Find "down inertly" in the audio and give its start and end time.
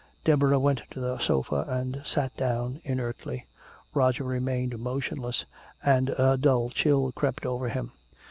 2.35-3.45